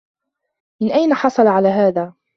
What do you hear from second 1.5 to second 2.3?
هذا؟